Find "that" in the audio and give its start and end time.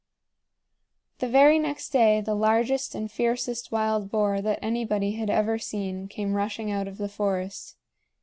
4.41-4.57